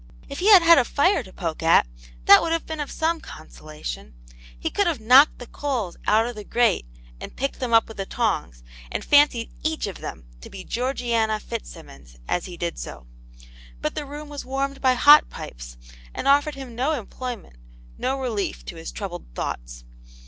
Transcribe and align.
If 0.27 0.39
he 0.39 0.49
had 0.51 0.63
had 0.63 0.79
a 0.79 0.83
fire 0.83 1.21
to, 1.21 1.31
poke 1.31 1.61
at, 1.61 1.85
that 2.25 2.41
would 2.41 2.51
have 2.51 2.65
been 2.65 2.79
oFsome 2.79 3.21
consolation; 3.21 4.15
he 4.57 4.71
could 4.71 4.87
have 4.87 4.99
knocked 4.99 5.37
the 5.37 5.45
coals 5.45 5.95
out 6.07 6.25
of 6.25 6.33
the 6.35 6.43
grate 6.43 6.87
and 7.19 7.35
picked 7.35 7.59
them 7.59 7.71
up 7.71 7.87
>n\\.\\ 7.87 7.95
\ii^ 7.99 8.05
tou^s. 8.07 8.41
Aunt 8.41 8.47
yane*s 8.47 8.57
Hero. 8.57 8.63
19 8.63 8.65
and 8.93 9.03
fancied 9.05 9.53
each 9.63 9.85
of 9.85 9.99
them 9.99 10.25
to 10.41 10.49
be 10.49 10.65
Gcorgiana 10.65 11.39
Fitz 11.39 11.69
simmons 11.69 12.17
as 12.27 12.45
he 12.47 12.57
did 12.57 12.79
so. 12.79 13.05
But 13.79 13.93
the 13.93 14.07
room 14.07 14.27
was 14.27 14.43
warmed 14.43 14.81
by 14.81 14.95
hot 14.95 15.29
pipes, 15.29 15.77
and 16.15 16.27
offered 16.27 16.55
him 16.55 16.73
no 16.73 16.93
enaployment^ 16.99 17.57
no 17.99 18.19
relief 18.19 18.65
to 18.65 18.77
his 18.77 18.91
troubled 18.91 19.27
thoughts. 19.35 19.83